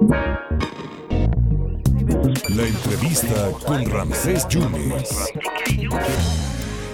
La 0.00 0.16
entrevista 2.66 3.50
con 3.66 3.84
Ramsés 3.84 4.48
Yunes. 4.48 5.10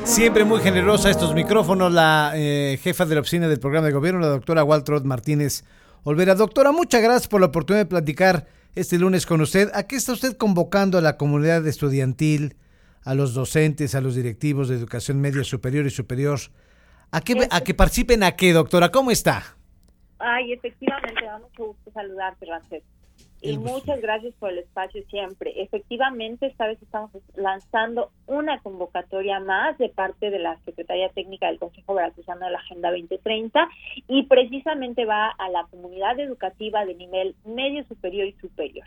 Siempre 0.03 0.45
muy 0.45 0.61
generosa 0.61 1.08
estos 1.11 1.32
micrófonos, 1.32 1.92
la 1.92 2.32
eh, 2.34 2.80
jefa 2.82 3.06
de 3.06 3.14
la 3.14 3.21
oficina 3.21 3.46
del 3.46 3.61
programa 3.61 3.87
de 3.87 3.92
gobierno, 3.92 4.19
la 4.19 4.27
doctora 4.27 4.64
Waltrot 4.64 5.04
Martínez 5.04 5.62
Olvera. 6.03 6.34
Doctora, 6.34 6.72
muchas 6.72 7.00
gracias 7.00 7.29
por 7.29 7.40
la 7.40 7.46
oportunidad 7.46 7.84
de 7.84 7.88
platicar 7.88 8.48
este 8.74 8.98
lunes 8.98 9.25
con 9.25 9.41
usted. 9.41 9.70
¿A 9.73 9.84
qué 9.84 9.95
está 9.95 10.12
usted 10.12 10.36
convocando 10.36 10.98
a 10.98 11.00
la 11.00 11.16
comunidad 11.16 11.64
estudiantil, 11.64 12.57
a 13.04 13.14
los 13.14 13.34
docentes, 13.34 13.95
a 13.95 14.00
los 14.00 14.16
directivos 14.16 14.68
de 14.68 14.75
educación 14.75 15.20
media 15.20 15.45
superior 15.45 15.86
y 15.86 15.91
superior? 15.91 16.41
¿A, 17.12 17.20
qué, 17.20 17.46
a 17.52 17.61
que 17.61 17.73
participen 17.73 18.25
a 18.25 18.32
qué, 18.32 18.52
doctora? 18.52 18.91
¿Cómo 18.91 19.12
está? 19.12 19.57
Ay, 20.19 20.53
efectivamente, 20.53 21.25
da 21.25 21.39
mucho 21.39 21.67
gusto 21.67 21.91
saludarte, 21.93 22.46
Rancés. 22.46 22.82
Y 23.43 23.59
muchas 23.59 24.01
gracias 24.01 24.35
por 24.35 24.50
el 24.50 24.59
espacio 24.59 25.03
siempre. 25.09 25.63
Efectivamente, 25.63 26.46
esta 26.46 26.67
vez 26.67 26.81
estamos 26.82 27.11
lanzando 27.35 28.11
una 28.26 28.59
convocatoria 28.61 29.40
más 29.40 29.76
de 29.79 29.89
parte 29.89 30.31
de 30.31 30.39
la 30.39 30.59
Secretaría 30.64 31.11
Técnica 31.11 31.46
del 31.46 31.59
Consejo 31.59 31.95
Veracruzano 31.95 32.47
de 32.47 32.53
la 32.53 32.59
Agenda 32.59 32.91
2030 32.91 33.69
y 34.09 34.25
precisamente 34.25 35.05
va 35.05 35.28
a 35.28 35.48
la 35.50 35.64
comunidad 35.70 36.19
educativa 36.19 36.84
de 36.84 36.95
nivel 36.95 37.37
medio 37.45 37.84
superior 37.84 38.27
y 38.27 38.33
superior. 38.33 38.87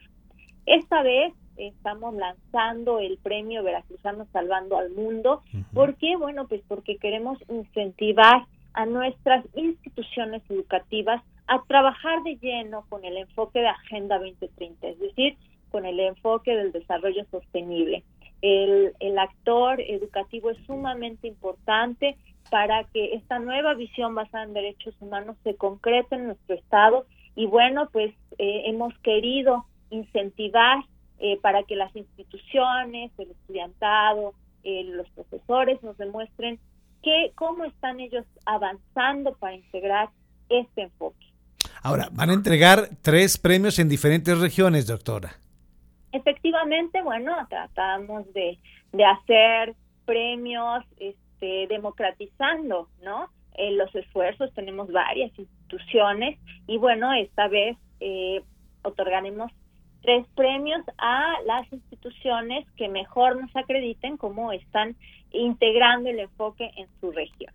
Esta 0.65 1.03
vez 1.03 1.33
estamos 1.57 2.13
lanzando 2.15 2.99
el 2.99 3.17
premio 3.17 3.63
Veracruzano 3.63 4.25
Salvando 4.33 4.77
al 4.77 4.91
Mundo. 4.91 5.41
¿Por 5.73 5.95
qué? 5.95 6.15
Bueno, 6.17 6.47
pues 6.47 6.61
porque 6.67 6.97
queremos 6.97 7.37
incentivar 7.49 8.45
a 8.79 8.85
nuestras 8.85 9.43
instituciones 9.55 10.41
educativas 10.49 11.21
a 11.47 11.61
trabajar 11.67 12.23
de 12.23 12.37
lleno 12.37 12.85
con 12.87 13.03
el 13.03 13.17
enfoque 13.17 13.59
de 13.59 13.67
Agenda 13.67 14.17
2030, 14.19 14.87
es 14.87 14.99
decir, 14.99 15.37
con 15.69 15.85
el 15.85 15.99
enfoque 15.99 16.55
del 16.55 16.71
desarrollo 16.71 17.25
sostenible. 17.29 18.05
El, 18.41 18.93
actor 19.19 19.81
educativo 19.81 20.49
es 20.49 20.57
sumamente 20.65 21.27
importante 21.27 22.15
para 22.49 22.85
que 22.85 23.15
esta 23.15 23.37
nueva 23.37 23.73
visión 23.73 24.15
basada 24.15 24.45
en 24.45 24.53
derechos 24.53 24.95
humanos 25.01 25.35
se 25.43 25.57
concrete 25.57 26.15
en 26.15 26.27
nuestro 26.27 26.55
Estado 26.55 27.05
y 27.35 27.47
bueno, 27.47 27.89
pues 27.91 28.13
eh, 28.37 28.61
hemos 28.67 28.97
querido 28.99 29.65
incentivar 29.89 30.85
eh, 31.19 31.37
para 31.41 31.63
que 31.63 31.75
las 31.75 31.93
instituciones, 31.97 33.11
el 33.17 33.31
estudiantado, 33.31 34.35
eh, 34.63 34.85
los 34.85 35.09
profesores 35.09 35.83
nos 35.83 35.97
demuestren 35.97 36.61
que, 37.03 37.31
cómo 37.35 37.65
están 37.65 37.99
ellos 37.99 38.25
avanzando 38.45 39.33
para 39.35 39.55
integrar 39.55 40.09
este 40.49 40.83
enfoque. 40.83 41.25
Ahora, 41.81 42.09
van 42.11 42.29
a 42.29 42.33
entregar 42.33 42.89
tres 43.01 43.37
premios 43.37 43.79
en 43.79 43.87
diferentes 43.89 44.37
regiones, 44.39 44.87
doctora. 44.87 45.31
Efectivamente, 46.11 47.01
bueno, 47.01 47.35
tratamos 47.49 48.31
de, 48.33 48.57
de 48.91 49.05
hacer 49.05 49.75
premios 50.05 50.83
este, 50.97 51.67
democratizando, 51.67 52.89
¿no? 53.03 53.29
Eh, 53.55 53.71
los 53.71 53.93
esfuerzos, 53.93 54.53
tenemos 54.53 54.91
varias 54.91 55.31
instituciones 55.37 56.39
y 56.65 56.77
bueno, 56.77 57.13
esta 57.13 57.47
vez 57.47 57.77
eh, 57.99 58.41
otorgaremos 58.83 59.51
tres 60.01 60.25
premios 60.35 60.81
a 60.97 61.33
las 61.45 61.71
instituciones 61.71 62.65
que 62.77 62.87
mejor 62.87 63.39
nos 63.39 63.55
acrediten 63.55 64.17
cómo 64.17 64.51
están 64.51 64.95
integrando 65.31 66.09
el 66.09 66.19
enfoque 66.19 66.71
en 66.77 66.87
su 66.99 67.11
región. 67.11 67.53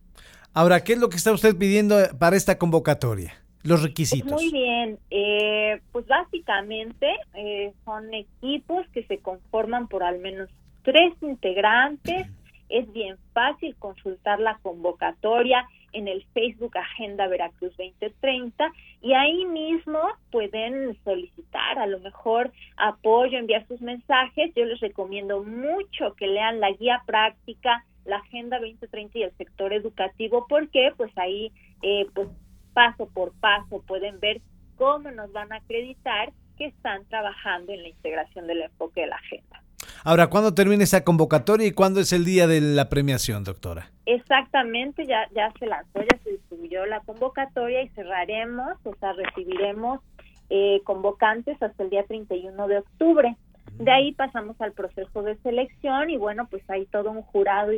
Ahora, 0.53 0.85
¿qué 0.85 0.93
es 0.93 0.99
lo 0.99 1.09
que 1.09 1.17
está 1.17 1.33
usted 1.33 1.57
pidiendo 1.57 1.97
para 2.19 2.37
esta 2.37 2.59
convocatoria? 2.59 3.35
Los 3.65 3.83
requisitos. 3.83 4.31
Muy 4.31 4.53
bien, 4.53 4.99
eh, 5.11 5.81
pues 5.91 6.07
básicamente 6.07 7.09
eh, 7.35 7.73
son 7.85 8.13
equipos 8.13 8.87
que 8.93 9.05
se 9.05 9.19
conforman 9.19 9.89
por 9.89 10.03
al 10.03 10.19
menos 10.19 10.51
tres 10.83 11.15
integrantes. 11.23 12.29
Es 12.69 12.93
bien 12.93 13.17
fácil 13.33 13.75
consultar 13.77 14.39
la 14.39 14.59
convocatoria 14.63 15.67
en 15.93 16.09
el 16.09 16.25
Facebook 16.35 16.77
Agenda 16.77 17.27
Veracruz 17.27 17.73
2030 17.79 18.71
y 19.01 19.15
ahí 19.15 19.45
mismo 19.47 19.99
pueden 20.31 20.97
solicitar 21.05 21.34
a 21.79 21.87
lo 21.87 22.01
mejor 22.01 22.53
apoyo, 22.77 23.39
enviar 23.39 23.67
sus 23.67 23.81
mensajes. 23.81 24.53
Yo 24.55 24.65
les 24.65 24.81
recomiendo 24.81 25.43
mucho 25.43 26.15
que 26.17 26.27
lean 26.27 26.61
la 26.61 26.71
guía 26.73 27.03
práctica, 27.07 27.85
la 28.05 28.17
Agenda 28.17 28.59
2030 28.59 29.19
y 29.19 29.23
el 29.23 29.37
sector 29.37 29.73
educativo, 29.73 30.47
porque 30.49 30.93
pues 30.97 31.11
ahí 31.17 31.53
eh, 31.83 32.07
pues 32.15 32.29
paso 32.73 33.09
por 33.09 33.33
paso 33.41 33.83
pueden 33.87 34.21
ver 34.21 34.41
cómo 34.77 35.11
nos 35.11 35.33
van 35.33 35.53
a 35.53 35.57
acreditar 35.57 36.33
que 36.59 36.67
están 36.67 37.05
trabajando 37.07 37.73
en 37.73 37.83
la 37.83 37.89
integración 37.89 38.47
del 38.47 38.63
enfoque 38.63 39.03
de 39.03 39.07
la 39.09 39.17
agenda. 39.17 39.63
Ahora, 40.05 40.29
¿cuándo 40.29 40.55
termina 40.55 40.85
esa 40.85 41.03
convocatoria 41.03 41.67
y 41.67 41.73
cuándo 41.73 42.01
es 42.01 42.13
el 42.13 42.25
día 42.25 42.47
de 42.47 42.61
la 42.61 42.89
premiación, 42.89 43.43
doctora? 43.43 43.91
Exactamente, 44.07 45.07
ya, 45.07 45.29
ya 45.35 45.51
se 45.59 45.67
lanzó, 45.67 46.01
ya 46.01 46.19
se 46.23 46.33
distribuyó 46.33 46.85
la 46.85 47.01
convocatoria 47.01 47.83
y 47.83 47.89
cerraremos, 47.91 48.75
o 48.85 48.95
sea, 48.97 49.15
recibiremos 49.15 50.01
eh, 50.51 50.81
convocantes 50.85 51.61
hasta 51.63 51.83
el 51.83 51.91
día 51.91 52.05
31 52.05 52.69
de 52.69 52.79
octubre. 52.79 53.37
De 53.79 53.91
ahí 53.91 54.13
pasamos 54.13 54.61
al 54.61 54.73
proceso 54.73 55.23
de 55.23 55.37
selección 55.39 56.11
y 56.11 56.17
bueno, 56.17 56.47
pues 56.49 56.63
hay 56.69 56.87
todo 56.87 57.11
un 57.11 57.23
jurado, 57.23 57.73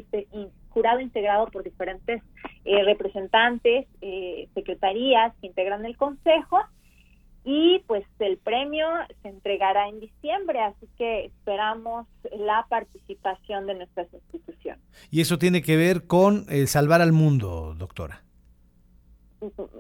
jurado 0.69 1.00
integrado 1.00 1.47
por 1.47 1.65
diferentes 1.65 2.22
eh, 2.65 2.84
representantes, 2.84 3.87
eh, 4.03 4.49
secretarías 4.54 5.34
que 5.41 5.47
integran 5.47 5.87
el 5.87 5.97
consejo 5.97 6.59
y 7.49 7.78
pues 7.87 8.04
el 8.19 8.38
premio 8.38 8.87
se 9.22 9.28
entregará 9.28 9.88
en 9.88 10.00
diciembre, 10.00 10.60
así 10.60 10.88
que 10.98 11.27
esperamos 11.27 12.06
la 12.37 12.66
participación 12.69 13.69
de 13.69 13.77
nuestras 13.77 14.12
instituciones. 14.12 14.83
Y 15.12 15.21
eso 15.21 15.38
tiene 15.38 15.62
que 15.62 15.77
ver 15.77 16.09
con 16.09 16.44
eh, 16.48 16.66
salvar 16.66 17.00
al 17.00 17.12
mundo, 17.12 17.75
doctora. 17.78 18.25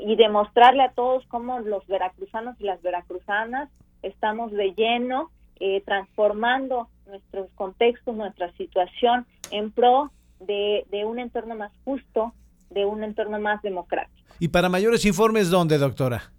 Y 0.00 0.16
demostrarle 0.16 0.82
a 0.82 0.92
todos 0.92 1.24
cómo 1.28 1.60
los 1.60 1.86
veracruzanos 1.86 2.60
y 2.60 2.64
las 2.64 2.80
veracruzanas 2.82 3.68
estamos 4.02 4.52
de 4.52 4.74
lleno 4.74 5.30
eh, 5.58 5.82
transformando 5.84 6.88
nuestros 7.06 7.48
contextos, 7.54 8.14
nuestra 8.14 8.52
situación 8.52 9.26
en 9.50 9.70
pro 9.70 10.10
de, 10.40 10.84
de 10.90 11.04
un 11.04 11.18
entorno 11.18 11.54
más 11.54 11.72
justo, 11.84 12.34
de 12.70 12.84
un 12.84 13.02
entorno 13.02 13.40
más 13.40 13.62
democrático. 13.62 14.16
¿Y 14.38 14.48
para 14.48 14.68
mayores 14.68 15.04
informes 15.04 15.50
dónde, 15.50 15.78
doctora? 15.78 16.30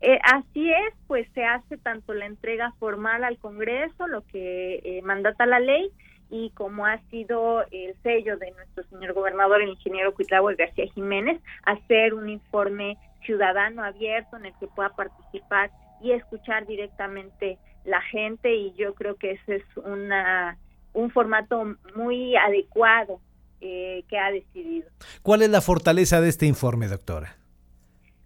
Eh, 0.00 0.18
así 0.22 0.70
es, 0.70 0.94
pues 1.06 1.26
se 1.34 1.44
hace 1.44 1.78
tanto 1.78 2.12
la 2.14 2.26
entrega 2.26 2.72
formal 2.78 3.24
al 3.24 3.38
Congreso, 3.38 4.06
lo 4.06 4.26
que 4.26 4.80
eh, 4.84 5.02
mandata 5.02 5.46
la 5.46 5.58
ley, 5.58 5.90
y 6.30 6.50
como 6.50 6.86
ha 6.86 6.98
sido 7.10 7.62
el 7.70 7.94
sello 8.02 8.36
de 8.36 8.50
nuestro 8.52 8.84
señor 8.84 9.14
gobernador, 9.14 9.62
el 9.62 9.70
ingeniero 9.70 10.14
Cuitlavo 10.14 10.50
García 10.56 10.86
Jiménez, 10.92 11.40
hacer 11.64 12.14
un 12.14 12.28
informe 12.28 12.98
ciudadano 13.24 13.82
abierto 13.82 14.36
en 14.36 14.46
el 14.46 14.52
que 14.58 14.66
pueda 14.66 14.90
participar 14.90 15.70
y 16.02 16.12
escuchar 16.12 16.66
directamente 16.66 17.58
la 17.84 18.00
gente 18.02 18.54
y 18.54 18.74
yo 18.74 18.94
creo 18.94 19.16
que 19.16 19.32
ese 19.32 19.56
es 19.56 19.76
una 19.76 20.58
un 20.92 21.10
formato 21.10 21.76
muy 21.94 22.36
adecuado 22.36 23.20
eh, 23.60 24.02
que 24.08 24.18
ha 24.18 24.30
decidido. 24.30 24.88
¿Cuál 25.22 25.42
es 25.42 25.50
la 25.50 25.60
fortaleza 25.60 26.20
de 26.20 26.30
este 26.30 26.46
informe, 26.46 26.88
doctora? 26.88 27.36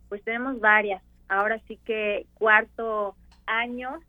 Pues 0.09 0.23
tenemos 0.23 0.61
varias 0.61 1.03
ahora 1.31 1.61
sí 1.67 1.79
que 1.85 2.27
cuarto 2.35 3.15
año, 3.47 4.01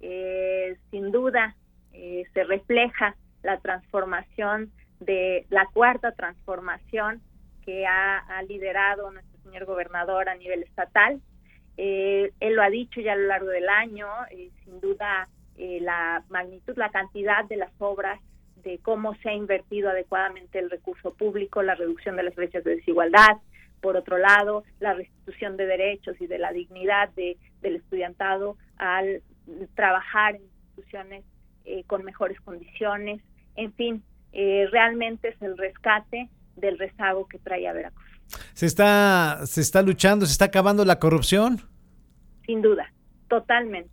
eh, 0.00 0.76
sin 0.90 1.10
duda, 1.10 1.56
eh, 1.92 2.24
se 2.34 2.44
refleja 2.44 3.16
la 3.42 3.58
transformación 3.60 4.70
de 5.00 5.46
la 5.48 5.66
cuarta 5.72 6.12
transformación 6.12 7.22
que 7.64 7.86
ha, 7.86 8.22
liderado 8.48 9.10
nuestro 9.10 9.38
señor 9.42 9.64
gobernador 9.64 10.28
a 10.28 10.34
nivel 10.36 10.62
estatal. 10.62 11.20
Eh, 11.78 12.32
él 12.38 12.54
lo 12.54 12.62
ha 12.62 12.70
dicho 12.70 13.00
ya 13.00 13.14
a 13.14 13.16
lo 13.16 13.26
largo 13.26 13.48
del 13.48 13.68
año, 13.68 14.06
eh, 14.30 14.50
sin 14.64 14.80
duda 14.80 15.28
la 15.58 16.22
magnitud, 16.28 16.76
la 16.76 16.90
cantidad 16.90 17.46
de 17.46 17.56
las 17.56 17.72
obras, 17.78 18.20
de 18.62 18.78
cómo 18.80 19.14
se 19.16 19.30
ha 19.30 19.32
invertido 19.32 19.88
adecuadamente 19.88 20.58
el 20.58 20.68
recurso 20.68 21.14
público, 21.14 21.62
la 21.62 21.74
reducción 21.74 22.16
de 22.16 22.24
las 22.24 22.34
brechas 22.34 22.62
de 22.62 22.76
desigualdad, 22.76 23.38
por 23.80 23.96
otro 23.96 24.18
lado, 24.18 24.64
la 24.80 24.94
restitución 24.94 25.56
de 25.56 25.66
derechos 25.66 26.16
y 26.20 26.26
de 26.26 26.38
la 26.38 26.52
dignidad 26.52 27.10
de, 27.10 27.36
del 27.60 27.76
estudiantado 27.76 28.56
al 28.78 29.22
trabajar 29.74 30.36
en 30.36 30.42
instituciones 30.42 31.24
eh, 31.64 31.84
con 31.86 32.04
mejores 32.04 32.40
condiciones, 32.40 33.22
en 33.56 33.72
fin, 33.72 34.02
eh, 34.32 34.68
realmente 34.70 35.28
es 35.28 35.42
el 35.42 35.56
rescate 35.56 36.28
del 36.56 36.78
rezago 36.78 37.26
que 37.26 37.38
trae 37.38 37.66
a 37.68 37.72
Veracruz. 37.72 38.06
¿Se 38.54 38.66
está, 38.66 39.40
¿Se 39.46 39.60
está 39.60 39.82
luchando, 39.82 40.26
se 40.26 40.32
está 40.32 40.46
acabando 40.46 40.84
la 40.84 40.98
corrupción? 40.98 41.60
Sin 42.44 42.62
duda, 42.62 42.92
totalmente. 43.28 43.90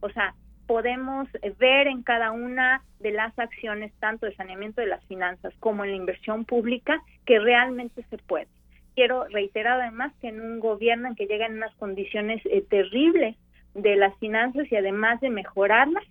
O 0.00 0.10
sea, 0.10 0.34
podemos 0.66 1.28
ver 1.58 1.86
en 1.86 2.02
cada 2.02 2.30
una 2.32 2.82
de 3.00 3.12
las 3.12 3.36
acciones, 3.38 3.92
tanto 4.00 4.26
de 4.26 4.34
saneamiento 4.34 4.80
de 4.80 4.86
las 4.86 5.04
finanzas 5.04 5.52
como 5.60 5.84
en 5.84 5.90
la 5.90 5.96
inversión 5.96 6.44
pública, 6.44 7.00
que 7.26 7.38
realmente 7.38 8.04
se 8.08 8.18
puede. 8.18 8.48
Quiero 8.94 9.24
reiterar 9.28 9.80
además 9.80 10.12
que 10.20 10.28
en 10.28 10.40
un 10.40 10.60
gobierno 10.60 11.08
en 11.08 11.14
que 11.14 11.26
llegan 11.26 11.54
unas 11.54 11.74
condiciones 11.76 12.42
eh, 12.44 12.62
terribles 12.68 13.36
de 13.74 13.96
las 13.96 14.16
finanzas 14.18 14.70
y 14.70 14.76
además 14.76 15.20
de 15.20 15.30
mejorarlas, 15.30 16.04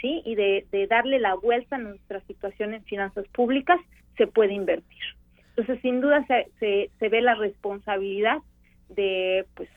¿sí? 0.00 0.22
Y 0.24 0.34
de, 0.34 0.66
darle 0.88 1.18
la 1.18 1.34
vuelta 1.34 1.76
a 1.76 1.80
nuestra 1.80 2.20
situación 2.22 2.74
en 2.74 2.84
finanzas 2.84 3.26
públicas, 3.28 3.78
se 4.16 4.26
puede 4.26 4.54
invertir. 4.54 4.98
Entonces, 5.50 5.80
sin 5.82 6.00
duda 6.00 6.24
se, 6.26 6.90
se, 6.98 7.08
ve 7.08 7.20
la 7.20 7.34
responsabilidad 7.34 8.38
de, 8.88 9.44
pues, 9.54 9.68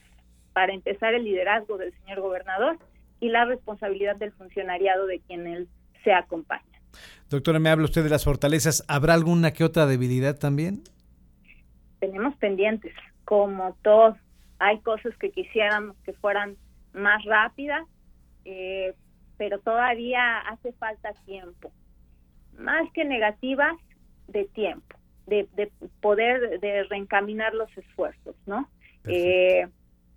para 0.54 0.74
empezar, 0.74 1.14
el 1.14 1.24
liderazgo 1.24 1.78
del 1.78 1.94
señor 2.00 2.22
gobernador 2.22 2.78
y 3.20 3.30
la 3.30 3.46
responsabilidad 3.46 4.16
del 4.16 4.32
funcionariado 4.34 5.08
de 5.08 5.20
quien 5.20 5.48
él 5.48 5.68
se 6.04 6.14
acompaña. 6.14 6.64
Doctora, 7.30 7.60
me 7.60 7.70
habla 7.70 7.86
usted 7.86 8.04
de 8.04 8.10
las 8.10 8.24
fortalezas. 8.24 8.84
¿Habrá 8.88 9.16
alguna 9.16 9.52
que 9.52 9.64
otra 9.64 9.88
debilidad 9.88 10.38
también? 10.38 10.84
Tenemos 12.04 12.36
pendientes, 12.36 12.94
como 13.24 13.78
todo. 13.82 14.18
Hay 14.60 14.82
cosas 14.82 15.16
que 15.20 15.32
quisiéramos 15.32 15.96
que 16.04 16.12
fueran 16.12 16.58
más 16.92 17.24
rápidas, 17.24 17.88
eh, 18.44 18.94
pero 19.38 19.60
todavía 19.60 20.40
hace 20.40 20.74
falta 20.74 21.14
tiempo. 21.26 21.72
Más 22.58 22.92
que 22.92 23.06
negativas, 23.06 23.78
de 24.28 24.44
tiempo, 24.44 24.98
de, 25.28 25.48
poder 26.02 26.60
de 26.60 26.84
reencaminar 26.84 27.54
los 27.54 27.70
esfuerzos, 27.78 28.36
¿no? 28.46 28.68
Eh, 29.08 29.66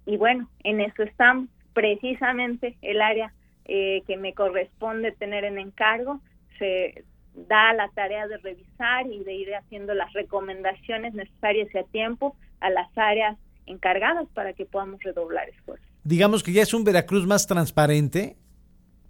y 0.06 0.16
bueno, 0.16 0.50
en 0.64 0.80
eso 0.80 1.04
estamos. 1.04 1.48
Precisamente 1.72 2.76
el 2.82 3.00
área 3.00 3.32
eh, 3.64 4.02
que 4.08 4.16
me 4.16 4.34
corresponde 4.34 5.12
tener 5.12 5.44
en 5.44 5.60
encargo 5.60 6.20
se 6.58 7.04
da 7.36 7.72
la 7.74 7.88
tarea 7.90 8.26
de 8.26 8.38
revisar 8.38 9.06
y 9.06 9.22
de 9.22 9.34
ir 9.34 9.54
haciendo 9.54 9.94
las 9.94 10.12
recomendaciones 10.12 11.14
necesarias 11.14 11.68
y 11.74 11.78
a 11.78 11.84
tiempo 11.84 12.34
a 12.60 12.70
las 12.70 12.88
áreas 12.96 13.36
encargadas 13.66 14.26
para 14.34 14.52
que 14.54 14.64
podamos 14.64 15.02
redoblar 15.02 15.48
esfuerzos. 15.48 15.86
Digamos 16.02 16.42
que 16.42 16.52
ya 16.52 16.62
es 16.62 16.72
un 16.72 16.84
Veracruz 16.84 17.26
más 17.26 17.46
transparente. 17.46 18.36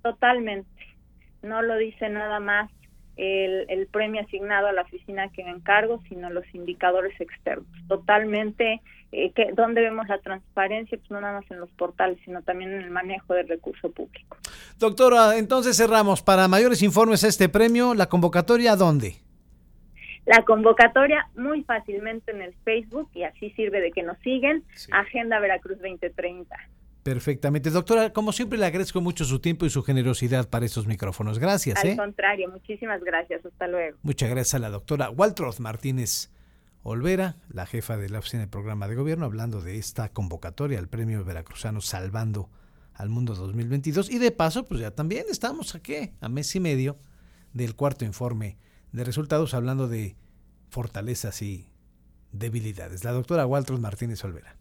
Totalmente. 0.03 0.69
No 1.43 1.63
lo 1.63 1.77
dice 1.77 2.09
nada 2.09 2.41
más 2.41 2.71
el, 3.17 3.87
premio 3.91 4.21
asignado 4.21 4.67
a 4.67 4.73
la 4.73 4.83
oficina 4.83 5.31
que 5.31 5.45
me 5.45 5.51
encargo, 5.51 6.03
sino 6.09 6.31
los 6.31 6.45
indicadores 6.55 7.19
externos. 7.21 7.67
Totalmente, 7.89 8.83
eh, 9.13 9.33
que, 9.33 9.53
¿dónde 9.55 9.81
vemos 9.81 10.07
la 10.09 10.19
transparencia? 10.19 10.99
Pues 10.99 11.11
no 11.11 11.21
nada 11.21 11.41
más 11.41 11.51
en 11.51 11.61
los 11.61 11.71
portales, 11.71 12.19
sino 12.25 12.43
también 12.43 12.73
en 12.73 12.83
el 12.83 12.91
manejo 12.91 13.35
del 13.35 13.49
recurso 13.49 13.91
público. 13.91 14.37
Doctora, 14.79 15.39
entonces 15.39 15.77
cerramos. 15.77 16.23
Para 16.23 16.49
mayores 16.49 16.83
informes 16.83 17.25
a 17.25 17.29
este 17.29 17.49
premio, 17.49 17.95
¿la 17.95 18.07
convocatoria 18.07 18.77
dónde? 18.77 19.17
La 20.27 20.43
convocatoria 20.43 21.29
muy 21.37 21.63
fácilmente 21.63 22.33
en 22.33 22.43
el 22.43 22.53
Facebook 22.65 23.09
y 23.15 23.23
así 23.23 23.51
sirve 23.51 23.81
de 23.81 23.93
que 23.93 24.03
nos 24.03 24.19
siguen. 24.19 24.65
Agenda 24.91 25.39
Veracruz 25.39 25.79
2030. 25.79 26.57
Perfectamente. 27.07 27.71
Doctora, 27.71 28.13
como 28.13 28.33
siempre 28.33 28.59
le 28.59 28.67
agradezco 28.67 29.01
mucho 29.01 29.25
su 29.25 29.39
tiempo 29.39 29.65
y 29.65 29.71
su 29.71 29.85
generosidad 29.85 30.49
para 30.49 30.67
estos 30.67 30.89
micrófonos. 30.89 31.39
Gracias. 31.39 31.79
Al 31.85 31.91
¿eh? 31.91 31.97
contrario, 31.97 32.51
muchísimas 32.51 33.01
gracias. 33.05 33.47
Hasta 33.47 33.69
luego. 33.69 33.97
Muchas 34.03 34.29
gracias 34.29 34.55
a 34.55 34.59
la 34.59 34.71
doctora 34.71 35.09
Waltroth 35.11 35.61
Martínez 35.61 36.33
Olvera, 36.83 37.37
la 37.49 37.65
jefa 37.65 37.97
de 37.97 38.09
la 38.09 38.19
oficina 38.19 38.41
del 38.41 38.49
programa 38.49 38.89
de 38.89 38.97
gobierno, 38.97 39.25
hablando 39.25 39.61
de 39.61 39.79
esta 39.79 40.09
convocatoria 40.09 40.81
al 40.81 40.89
premio 40.89 41.25
veracruzano 41.25 41.81
Salvando 41.81 42.51
al 42.93 43.09
Mundo 43.09 43.37
2022. 43.37 44.11
Y 44.11 44.19
de 44.19 44.33
paso, 44.33 44.65
pues 44.65 44.81
ya 44.81 44.91
también 44.91 45.27
estamos 45.31 45.77
aquí, 45.77 46.11
a 46.21 46.29
mes 46.29 46.57
y 46.57 46.59
medio 46.59 46.99
del 47.53 47.77
cuarto 47.77 48.05
informe 48.05 48.59
de 48.91 49.05
resultados, 49.05 49.55
hablando 49.55 49.87
de 49.87 50.17
fortalezas 50.71 51.41
y 51.41 51.71
debilidades. 52.33 53.05
La 53.05 53.13
doctora 53.13 53.47
Waltroth 53.47 53.79
Martínez 53.79 54.25
Olvera. 54.25 54.57